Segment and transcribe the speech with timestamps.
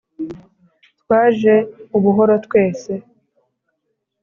[1.01, 1.53] twaje
[1.97, 2.91] ubuhoro twese,